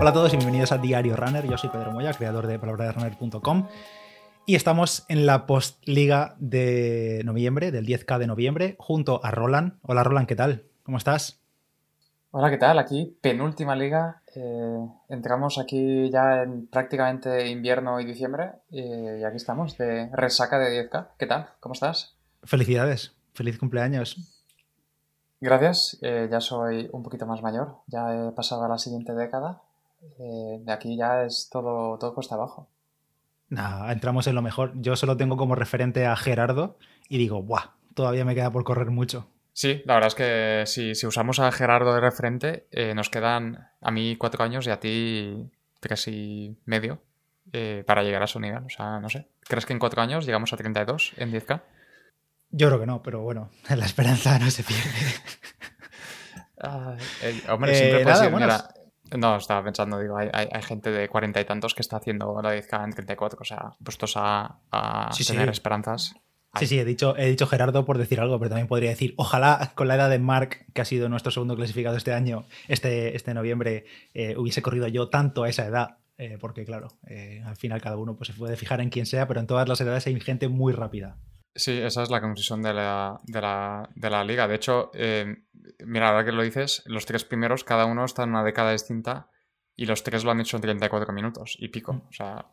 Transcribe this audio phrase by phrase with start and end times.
[0.00, 1.46] Hola a todos y bienvenidos a Diario Runner.
[1.46, 3.66] Yo soy Pedro Moya, creador de palabraderunner.com.
[4.46, 9.74] Y estamos en la postliga de noviembre, del 10K de noviembre, junto a Roland.
[9.82, 10.64] Hola Roland, ¿qué tal?
[10.84, 11.40] ¿Cómo estás?
[12.30, 12.78] Hola, ¿qué tal?
[12.78, 14.22] Aquí, penúltima liga.
[14.34, 18.52] Eh, entramos aquí ya en prácticamente invierno y diciembre.
[18.70, 21.08] eh, y aquí estamos, de resaca de 10K.
[21.18, 21.48] ¿Qué tal?
[21.60, 22.16] ¿Cómo estás?
[22.44, 24.16] Felicidades, feliz cumpleaños.
[25.40, 25.98] Gracias.
[26.02, 27.76] eh, ya soy un poquito más mayor.
[27.86, 29.62] Ya he pasado a la siguiente década.
[30.18, 32.68] Eh, de aquí ya es todo, todo cuesta abajo.
[33.50, 34.72] Nah, entramos en lo mejor.
[34.76, 36.76] Yo solo tengo como referente a Gerardo
[37.08, 37.72] y digo, ¡buah!
[37.94, 39.28] Todavía me queda por correr mucho.
[39.52, 43.68] Sí, la verdad es que si, si usamos a Gerardo de referente, eh, nos quedan
[43.80, 47.00] a mí cuatro años y a ti tres y medio
[47.52, 48.64] eh, para llegar a su nivel.
[48.64, 49.26] O sea, no sé.
[49.40, 51.62] ¿Crees que en cuatro años llegamos a 32 en 10K?
[52.50, 54.90] Yo creo que no, pero bueno, la esperanza no se pierde.
[57.22, 58.68] Eh, hombre, Eh, siempre puedes nada, ir, bueno, mira,
[59.16, 62.40] No, estaba pensando, digo, hay, hay- hay gente de cuarenta y tantos que está haciendo
[62.42, 65.32] la 10K en 34, o sea, puestos a, a Sí, sí.
[65.32, 66.14] tener esperanzas.
[66.58, 69.72] Sí, sí, he dicho, he dicho Gerardo por decir algo, pero también podría decir, ojalá
[69.74, 73.34] con la edad de Mark, que ha sido nuestro segundo clasificado este año, este, este
[73.34, 75.98] noviembre, eh, hubiese corrido yo tanto a esa edad.
[76.20, 79.28] eh, porque claro, eh, al final cada uno pues, se puede fijar en quién sea,
[79.28, 81.16] pero en todas las edades hay gente muy rápida.
[81.58, 84.46] Sí, esa es la conclusión de la, de la, de la liga.
[84.46, 85.42] De hecho, eh,
[85.84, 89.28] mira, ahora que lo dices, los tres primeros, cada uno está en una década distinta
[89.76, 92.04] y los tres lo han hecho en 34 minutos y pico.
[92.08, 92.46] O sea.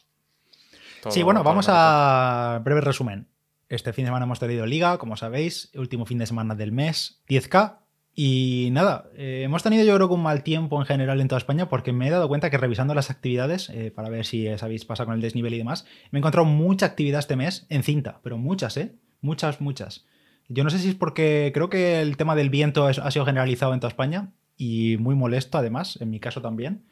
[1.01, 3.27] todo- sí, bueno, vamos a breve resumen.
[3.69, 7.21] Este fin de semana hemos tenido liga, como sabéis, último fin de semana del mes,
[7.27, 7.79] 10K.
[8.17, 11.37] Y nada, eh, hemos tenido yo creo que un mal tiempo en general en toda
[11.37, 14.85] España porque me he dado cuenta que revisando las actividades, eh, para ver si sabéis
[14.85, 18.21] pasa con el desnivel y demás, me he encontrado mucha actividad este mes en cinta,
[18.23, 18.95] pero muchas, ¿eh?
[19.19, 20.05] Muchas, muchas.
[20.47, 23.73] Yo no sé si es porque creo que el tema del viento ha sido generalizado
[23.73, 26.85] en toda España y muy molesto además, en mi caso también.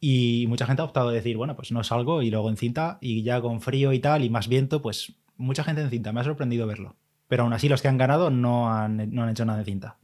[0.00, 2.96] Y mucha gente ha optado a decir, bueno, pues no salgo y luego en cinta
[3.02, 6.12] y ya con frío y tal y más viento, pues mucha gente en cinta.
[6.12, 6.96] Me ha sorprendido verlo.
[7.28, 9.98] Pero aún así los que han ganado no han, no han hecho nada de cinta.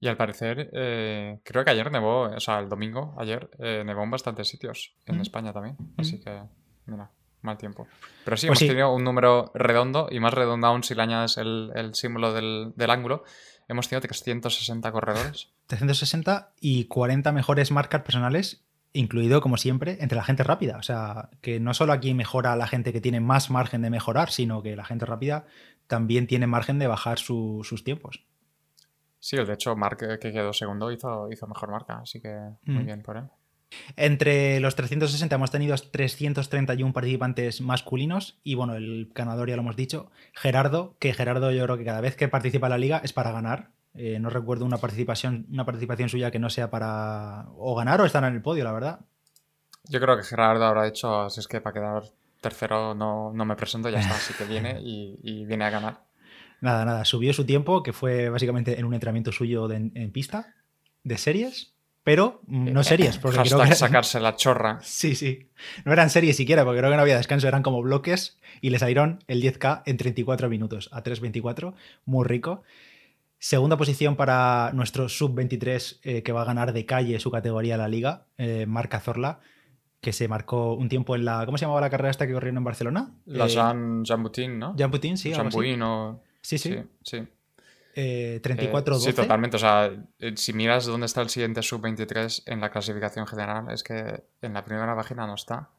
[0.00, 4.02] Y al parecer, eh, creo que ayer nevó, o sea, el domingo, ayer, eh, nevó
[4.04, 5.20] en bastantes sitios, en Mm.
[5.22, 5.76] España también.
[5.96, 6.42] Así que,
[6.84, 7.10] mira,
[7.42, 7.86] mal tiempo.
[8.24, 8.68] Pero sí, Pues hemos sí.
[8.68, 12.72] tenido un número redondo, y más redondo aún si le añades el, el símbolo del,
[12.76, 13.24] del ángulo.
[13.68, 15.48] Hemos tenido 360 corredores.
[15.66, 20.76] 360 y 40 mejores marcas personales, incluido, como siempre, entre la gente rápida.
[20.76, 24.30] O sea, que no solo aquí mejora la gente que tiene más margen de mejorar,
[24.30, 25.46] sino que la gente rápida
[25.86, 28.24] también tiene margen de bajar su- sus tiempos.
[29.18, 32.34] Sí, de hecho, Mark, eh, que quedó segundo, hizo, hizo mejor marca, así que
[32.64, 32.86] muy Mm.
[32.86, 33.24] bien por él.
[33.96, 39.76] Entre los 360 hemos tenido 331 participantes masculinos y bueno, el ganador ya lo hemos
[39.76, 43.12] dicho, Gerardo, que Gerardo yo creo que cada vez que participa en la liga es
[43.12, 43.70] para ganar.
[43.94, 48.04] Eh, no recuerdo una participación, una participación suya que no sea para o ganar o
[48.04, 49.00] estar en el podio, la verdad.
[49.88, 52.02] Yo creo que Gerardo habrá dicho, si es que para quedar
[52.40, 56.00] tercero no, no me presento, ya está, así que viene y, y viene a ganar.
[56.60, 60.54] Nada, nada, subió su tiempo, que fue básicamente en un entrenamiento suyo de- en, pista,
[61.04, 63.74] de series, pero mm, no series, porque creo que...
[63.74, 64.78] sacarse la chorra.
[64.82, 65.50] Sí, sí.
[65.84, 68.78] No eran series siquiera, porque creo que no había descanso, eran como bloques y le
[68.78, 71.74] salieron el 10K en 34 minutos a 3.24,
[72.04, 72.62] muy rico.
[73.38, 77.80] Segunda posición para nuestro sub-23 eh, que va a ganar de calle su categoría en
[77.80, 79.40] la liga, eh, Marca Zorla,
[80.00, 81.44] que se marcó un tiempo en la...
[81.44, 83.10] ¿Cómo se llamaba la carrera esta que corrieron en Barcelona?
[83.26, 84.74] La Eh, Jean, Jean Boutin, ¿no?
[84.76, 85.46] Jean Putin, sí, Jean
[85.82, 86.22] o...
[86.46, 86.74] Sí, sí.
[86.74, 87.16] Sí, sí.
[87.96, 89.00] Eh, Eh, 34-12.
[89.00, 89.56] sí, totalmente.
[89.56, 89.90] O sea,
[90.20, 94.52] eh, si miras dónde está el siguiente sub-23 en la clasificación general, es que en
[94.54, 95.70] la primera página no está.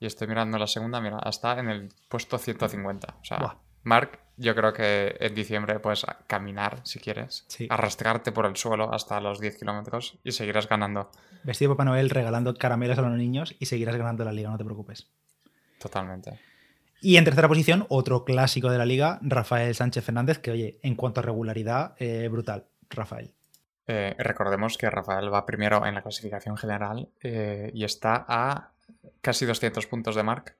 [0.00, 3.14] Y estoy mirando la segunda, mira, está en el puesto 150.
[3.20, 3.54] O sea, Buah.
[3.84, 7.66] Mark, yo creo que en diciembre puedes caminar, si quieres, Sí.
[7.70, 11.10] arrastrarte por el suelo hasta los 10 kilómetros y seguirás ganando.
[11.44, 14.58] Vestido de Papá Noel regalando caramelos a los niños y seguirás ganando la liga, no
[14.58, 15.06] te preocupes.
[15.78, 16.40] Totalmente.
[17.00, 20.96] Y en tercera posición, otro clásico de la liga, Rafael Sánchez Fernández, que oye, en
[20.96, 23.30] cuanto a regularidad, eh, brutal, Rafael.
[23.86, 28.72] Eh, recordemos que Rafael va primero en la clasificación general eh, y está a
[29.20, 30.56] casi 200 puntos de Mark.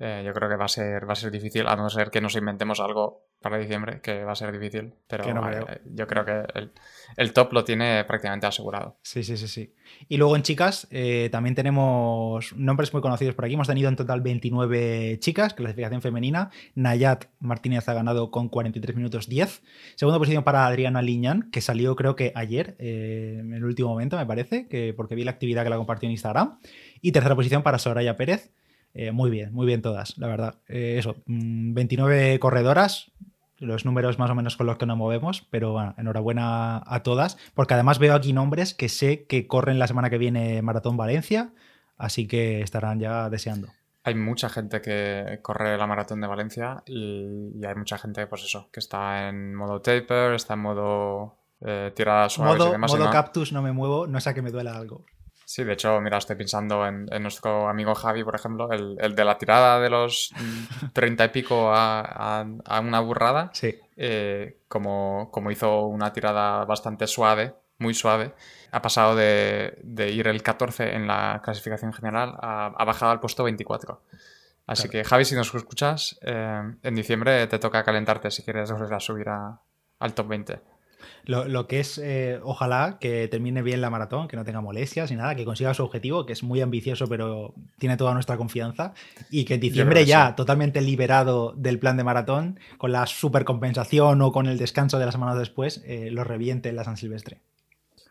[0.00, 2.36] Yo creo que va a ser va a ser difícil, a no ser que nos
[2.36, 4.94] inventemos algo para diciembre, que va a ser difícil.
[5.06, 5.66] Pero Que no creo.
[5.94, 6.72] yo creo que el,
[7.16, 8.96] el top lo tiene prácticamente asegurado.
[9.02, 9.74] Sí, sí, sí, sí.
[10.08, 13.54] Y luego en chicas eh, también tenemos nombres muy conocidos por aquí.
[13.54, 16.50] Hemos tenido en total 29 chicas, clasificación femenina.
[16.74, 19.62] Nayat Martínez ha ganado con 43 minutos 10.
[19.94, 24.16] Segunda posición para Adriana Liñán, que salió creo que ayer, eh, en el último momento
[24.16, 26.58] me parece, que porque vi la actividad que la compartió en Instagram.
[27.00, 28.50] Y tercera posición para Soraya Pérez.
[28.94, 30.56] Eh, muy bien, muy bien todas, la verdad.
[30.66, 33.12] Eh, eso, mm, 29 corredoras,
[33.58, 37.38] los números más o menos con los que nos movemos, pero bueno, enhorabuena a todas,
[37.54, 41.52] porque además veo aquí nombres que sé que corren la semana que viene Maratón Valencia,
[41.96, 43.68] así que estarán ya deseando.
[44.04, 48.70] Hay mucha gente que corre la maratón de Valencia y, hay mucha gente, pues eso,
[48.72, 53.60] que está en modo taper, está en modo eh, tirada suave modo, Modo cactus no
[53.60, 55.04] me muevo, no sé a que me duela algo.
[55.48, 59.38] Sí, de hecho, mira, estoy pensando en, nuestro amigo Javi, por ejemplo, el, de la
[59.38, 60.30] tirada de los
[60.92, 62.44] 30 y pico a,
[62.82, 63.48] una burrada.
[63.54, 63.74] Sí.
[63.96, 68.34] Eh, como, como hizo una tirada bastante suave, muy suave,
[68.72, 69.80] ha pasado de,
[70.12, 74.02] ir el 14 en la clasificación general a, ha bajado al puesto 24.
[74.66, 78.92] Así que, Javi, si nos escuchas, eh, en diciembre te toca calentarte si quieres volver
[78.92, 80.60] a subir al top 20.
[81.24, 85.16] Lo, que es, eh, ojalá que termine bien la maratón, que no tenga molestias ni
[85.16, 88.94] nada, que consiga su objetivo, que es muy ambicioso, pero tiene toda nuestra confianza.
[89.30, 94.32] Y que en diciembre ya, totalmente liberado del plan de maratón, con la supercompensación o
[94.32, 97.40] con el descanso de las semanas después, eh, lo reviente en la San Silvestre.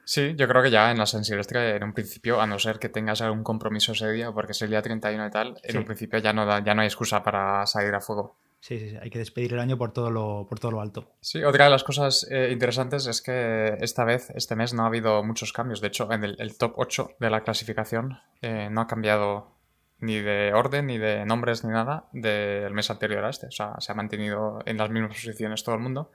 [0.08, 2.80] Sí, yo creo que ya en la San Silvestre, en un principio, a no ser
[2.80, 5.84] que tengas algún compromiso ese día, porque es el día 31 y tal, en un
[5.84, 8.38] principio ya no, da, ya no hay excusa para salir a fuego.
[8.60, 11.16] Sí, sí, sí, hay que despedir el año por todo lo, por todo lo alto.
[11.22, 14.88] Sí, otra de las cosas eh, interesantes es que esta vez, este mes, no ha
[14.88, 15.80] habido muchos cambios.
[15.80, 19.56] De hecho, en el, top 8 de la clasificación eh, no ha cambiado
[20.00, 23.48] ni de orden, ni de nombres, ni nada del mes anterior a este.
[23.48, 26.12] O sea, se ha mantenido en las mismas posiciones todo el mundo.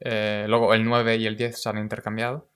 [0.00, 2.48] Eh, luego el 9 y el 10 se han intercambiado.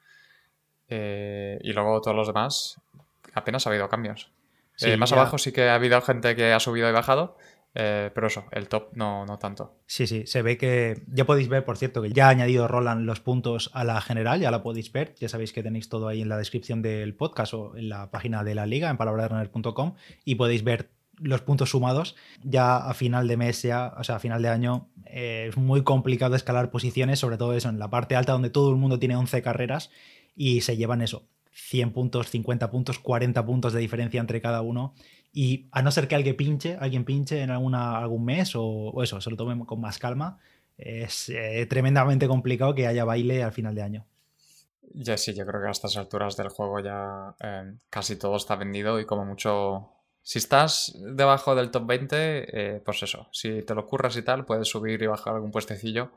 [0.89, 2.81] y luego todos los demás
[3.35, 4.31] apenas ha habido cambios.
[4.99, 7.37] más abajo sí que ha habido gente que ha subido y bajado.
[7.75, 9.77] Eh, pero eso, el top no, no tanto.
[9.87, 13.07] Sí, sí, se ve que ya podéis ver, por cierto, que ya ha añadido Roland
[13.07, 16.21] los puntos a la general, ya la podéis ver, ya sabéis que tenéis todo ahí
[16.21, 19.95] en la descripción del podcast o en la página de la liga, en palabrasrunner.com,
[20.25, 20.91] y podéis ver
[21.21, 22.17] los puntos sumados.
[22.43, 25.83] Ya a final de mes, ya, o sea, a final de año, eh, es muy
[25.83, 29.17] complicado escalar posiciones, sobre todo eso, en la parte alta donde todo el mundo tiene
[29.17, 29.91] 11 carreras
[30.35, 34.95] y se llevan eso, 100 puntos, 50 puntos, 40 puntos de diferencia entre cada uno
[35.33, 39.21] y a no ser que alguien pinche, alguien pinche en alguna, algún mes o, eso,
[39.21, 40.39] se lo tome con más calma,
[40.77, 44.07] es eh, tremendamente complicado que haya baile al final de año.
[44.93, 48.57] Ya sí, yo creo que a estas alturas del juego ya eh, casi todo está
[48.57, 49.93] vendido y como mucho...
[50.23, 52.17] Si estás debajo del top 20,
[52.77, 56.13] eh, pues eso, si te lo curras y tal, puedes subir y bajar algún puestecillo,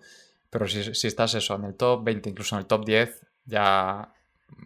[0.49, 4.13] pero si, si estás eso, en el top 20, incluso en el top 10, ya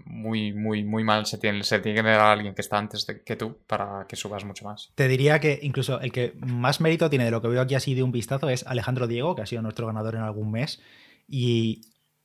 [0.06, 3.06] muy, muy, muy mal se tiene, se tiene que tener a alguien que está antes
[3.06, 4.92] de, que tú para que subas mucho más.
[4.96, 7.94] Te diría que incluso el que más mérito tiene de lo que veo aquí así
[7.94, 10.82] de un vistazo es Alejandro Diego, que ha sido nuestro ganador en algún mes,
[11.28, 11.82] y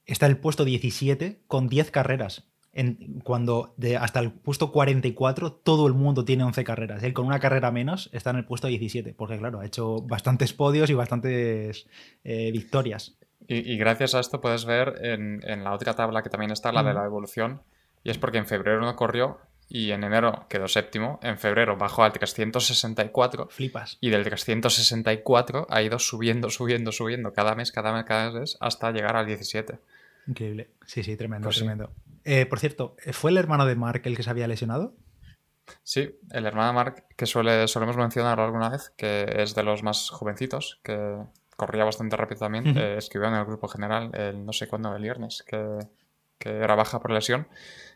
[0.06, 2.44] está en el puesto 17 con 10 carreras.
[2.74, 7.02] En, cuando de hasta el puesto 44 todo el mundo tiene 11 carreras.
[7.02, 10.54] Él con una carrera menos está en el puesto 17, porque claro, ha hecho bastantes
[10.54, 11.86] podios y bastantes
[12.24, 13.18] eh, victorias.
[13.48, 16.94] Y, gracias a esto puedes ver en, la otra tabla que también está, la de
[16.94, 17.62] la evolución,
[18.04, 22.04] y es porque en febrero no corrió y en enero quedó séptimo, en febrero bajó
[22.04, 23.48] al 364.
[23.48, 23.96] Flipas.
[24.00, 28.90] Y del 364 ha ido subiendo, subiendo, subiendo cada mes, cada mes, cada mes, hasta
[28.90, 29.78] llegar al 17.
[30.26, 30.70] Increíble.
[30.86, 31.90] Sí, sí, tremendo, pues tremendo.
[32.24, 34.94] Eh, por cierto, ¿fue el hermano de Mark el que se había lesionado?
[35.82, 39.82] Sí, el hermano de Mark, que suele, solemos mencionar alguna vez, que es de los
[39.82, 41.16] más jovencitos, que
[41.66, 45.02] corría bastante rápido también, eh, escribió en el grupo general el no sé cuándo, el
[45.02, 45.78] viernes, que,
[46.44, 47.46] era baja por lesión.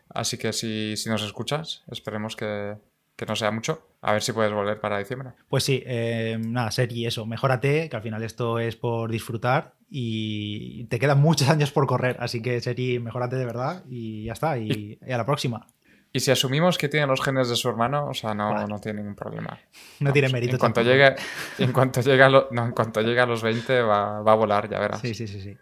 [0.09, 2.77] Así que si, nos escuchas, esperemos que,
[3.27, 3.85] no sea mucho.
[4.01, 5.31] A ver si puedes volver para diciembre.
[5.49, 10.85] Pues sí, eh, nada, y eso, mejórate, que al final esto es por disfrutar y
[10.85, 14.57] te quedan muchos años por correr, así que Seri, mejórate de verdad y ya está,
[14.57, 15.67] y a la próxima.
[16.17, 19.01] Y si asumimos que tiene los genes de su hermano, o sea, no, no tiene
[19.01, 19.59] ningún problema.
[19.99, 20.53] No tiene mérito.
[20.53, 21.15] En cuanto, llegue,
[21.59, 24.79] en, cuanto llegue a en cuanto llegue a los 20 va, va, a volar, ya
[24.79, 24.99] verás.
[24.99, 25.55] Sí, sí, sí, sí.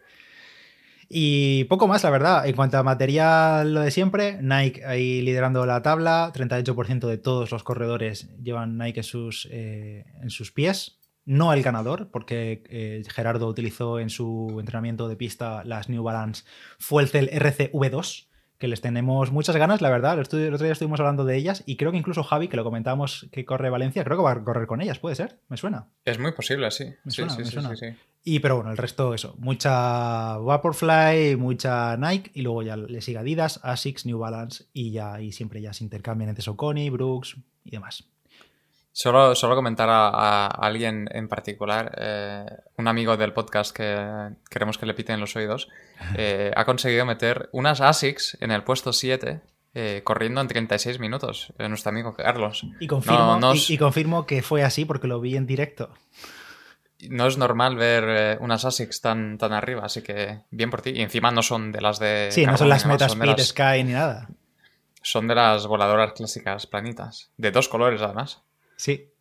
[1.09, 2.47] Y poco más, la verdad.
[2.47, 7.51] En cuanto a material, lo de siempre, Nike ahí liderando la tabla, 38% de todos
[7.51, 11.01] los corredores llevan Nike en sus, eh, en sus pies.
[11.25, 16.45] No el ganador, porque eh, Gerardo utilizó en su entrenamiento de pista las New Balance
[16.79, 18.27] Fuelcel RCV2
[18.65, 20.17] que les tenemos muchas ganas, la verdad.
[20.17, 23.27] El, otro día estuvimos hablando de ellas y creo que incluso Javi, que lo comentábamos
[23.31, 25.39] que corre Valencia, creo que va a correr con ellas, ¿puede ser?
[25.49, 25.89] ¿Me suena?
[26.03, 26.85] Es muy posible, sí.
[27.03, 27.85] Me suena, sí, sí, Sí,
[28.23, 29.35] y pero bueno, el resto, eso.
[29.37, 35.21] Mucha Vaporfly, mucha Nike y luego ya le sigue Adidas, Asics, New Balance y ya
[35.21, 38.09] y siempre ya se intercambian entre Soconi, Brooks y demás.
[38.97, 42.45] Solo, solo comentar a, alguien en particular, eh,
[42.77, 45.67] un amigo del podcast que queremos que le piten los oídos,
[46.17, 49.41] eh, ha conseguido meter unas ASICS en el puesto 7
[49.73, 52.65] eh, corriendo en 36 minutos, nuestro amigo Carlos.
[52.79, 53.37] Y confirmo,
[53.67, 55.89] y, confirmo que fue así porque lo vi en directo.
[57.09, 60.91] no es normal ver unas ASICs tan, tan arriba, así que bien por ti.
[60.91, 62.29] Y encima no son de las de.
[62.31, 64.29] Sí, no son las Metaspeed Sky ni nada.
[65.01, 67.29] Son de las voladoras clásicas planitas.
[67.35, 68.41] De dos colores, además.
[68.75, 69.11] Sí.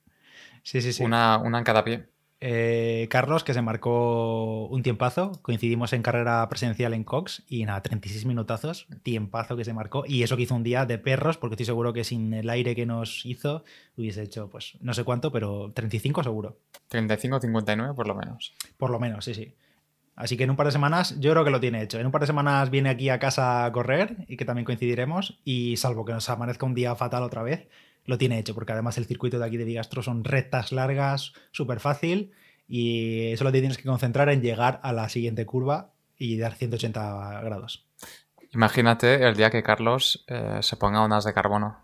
[0.63, 1.03] Sí, sí, sí.
[1.03, 2.09] Una, una en cada pie.
[2.47, 5.33] Eh, Carlos, que se marcó un tiempazo.
[5.41, 10.05] Coincidimos en carrera presencial en Cox y nada, 36 minutazos, tiempazo que se marcó.
[10.07, 12.75] Y eso que hizo un día de perros, porque estoy seguro que sin el aire
[12.75, 13.65] que nos hizo
[13.97, 16.59] hubiese hecho, pues no sé cuánto, pero 35 seguro.
[16.89, 18.53] 35, 59 por lo menos.
[18.77, 19.55] Por lo menos, sí, sí.
[20.17, 21.99] Así que en un par de semanas yo creo que lo tiene hecho.
[21.99, 25.41] En un par de semanas viene aquí a casa a correr y que también coincidiremos.
[25.45, 27.69] Y salvo que nos amanezca un día fatal otra vez,
[28.07, 31.81] lo tiene hecho, porque además el circuito de aquí de Vigastro son rectas largas, súper
[31.81, 32.33] fácil,
[32.69, 37.41] y solo te tienes que concentrar en llegar a la siguiente curva y dar 180
[37.43, 37.87] grados.
[38.53, 41.79] Imagínate el día que Carlos eh, se ponga unas de carbono.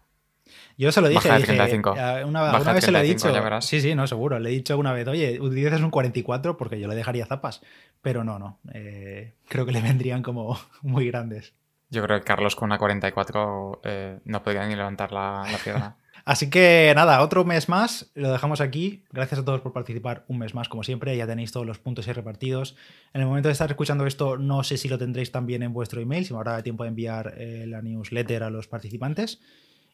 [0.78, 3.60] Yo se lo dije, eh, una, vez se lo he dicho.
[3.60, 4.38] Sí, sí, no, seguro.
[4.38, 7.60] Le he dicho una vez, oye, utilices un 44 porque yo le dejaría zapas.
[8.00, 8.60] Pero no, no.
[8.72, 11.52] Eh, creo que le vendrían como muy grandes.
[11.90, 13.80] Yo creo que Carlos con una 44
[14.24, 15.96] no podría ni levantar la, la pierna.
[16.30, 19.02] Así que nada, otro mes más, lo dejamos aquí.
[19.10, 21.16] Gracias a todos por participar un mes más, como siempre.
[21.16, 22.76] Ya tenéis todos los puntos repartidos.
[23.12, 26.00] En el momento de estar escuchando esto, no sé si lo tendréis también en vuestro
[26.00, 29.40] email, si me habrá tiempo de enviar eh, la newsletter a los participantes.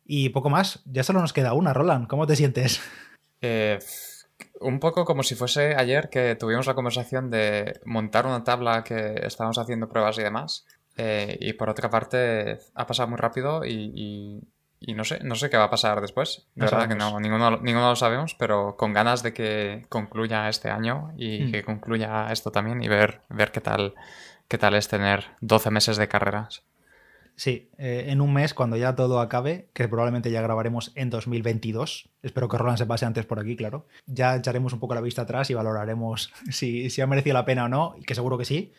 [0.05, 2.07] Y poco más, ya solo nos queda una, Roland.
[2.07, 2.83] ¿Cómo te sientes?
[3.41, 3.79] Eh,
[4.61, 9.23] un poco como si fuese ayer que tuvimos la conversación de montar una tabla que
[9.23, 10.67] estábamos haciendo pruebas y demás.
[10.99, 14.43] Eh, y por otra parte, ha pasado muy rápido y
[14.81, 16.47] no sé, no sé qué va a pasar después.
[16.55, 20.71] De verdad que no, ninguno, ninguno lo sabemos, pero con ganas de que concluya este
[20.71, 21.53] año y hmm.
[21.53, 23.95] que concluya esto también y ver, ver qué tal
[24.49, 26.63] qué tal es tener 12 meses de carreras.
[27.35, 32.09] Sí, eh, en un mes, cuando ya todo acabe, que probablemente ya grabaremos en 2022,
[32.23, 35.23] espero que Roland se pase antes por aquí, claro, ya echaremos un poco la vista
[35.23, 38.47] atrás y valoraremos si, si ha merecido la pena o no, y que seguro que
[38.47, 38.73] sí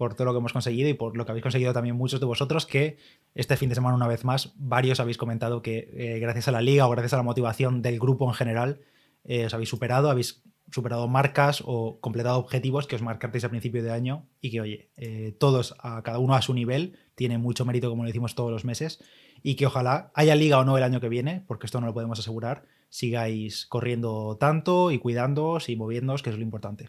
[0.00, 2.24] por todo lo que hemos conseguido y por lo que habéis conseguido también muchos de
[2.24, 2.96] vosotros, que
[3.34, 6.62] este fin de semana, una vez más, varios habéis comentado que eh, gracias a la
[6.62, 8.80] liga o gracias a la motivación del grupo en general,
[9.24, 10.42] eh, os habéis superado, habéis
[10.72, 14.88] superado marcas o completado objetivos que os marcasteis a principio de año y que, oye,
[14.96, 18.50] eh, todos, a cada uno a su nivel, tiene mucho mérito, como lo decimos todos
[18.50, 19.04] los meses,
[19.42, 21.92] y que ojalá, haya liga o no el año que viene, porque esto no lo
[21.92, 26.88] podemos asegurar, sigáis corriendo tanto y cuidándoos y moviéndoos, que es lo importante.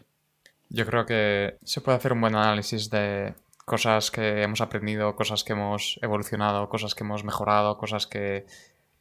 [0.74, 3.34] Yo creo que se puede hacer un buen análisis de
[3.66, 8.46] cosas que hemos aprendido, cosas que hemos evolucionado, cosas que hemos mejorado, cosas que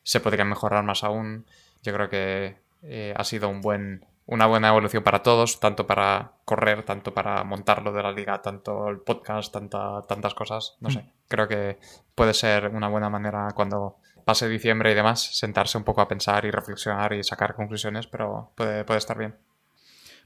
[0.03, 1.45] se podrían mejorar más aún.
[1.81, 6.33] Yo creo que eh, ha sido un buen, una buena evolución para todos, tanto para
[6.43, 10.75] correr, tanto para montarlo de la liga, tanto el podcast, tanta, tantas cosas.
[10.81, 10.91] No mm.
[10.91, 11.79] sé, creo que
[12.15, 16.43] puede ser una buena manera cuando pase diciembre y demás, sentarse un poco a pensar
[16.43, 19.37] y reflexionar y sacar conclusiones, pero puede, puede estar bien.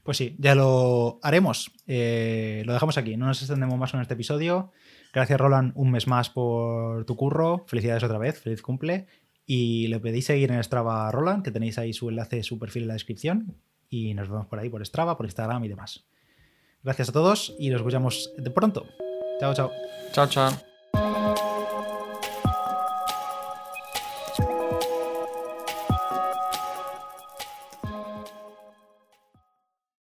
[0.06, 1.72] Pues sí, ya lo haremos.
[1.88, 4.70] Eh, lo dejamos aquí, no nos extendemos más en este episodio.
[5.12, 7.64] Gracias, Roland, un mes más por tu curro.
[7.66, 9.08] Felicidades otra vez, feliz cumple.
[9.46, 12.82] Y le pedís seguir en Strava a Roland, que tenéis ahí su enlace, su perfil
[12.82, 13.56] en la descripción.
[13.90, 16.06] Y nos vemos por ahí, por Strava, por Instagram y demás.
[16.84, 18.86] Gracias a todos y nos escuchamos de pronto.
[19.40, 19.72] Chao, chao.
[20.12, 20.65] Chao, chao.